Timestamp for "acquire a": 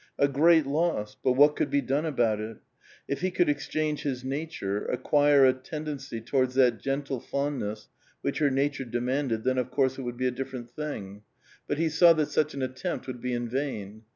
4.85-5.53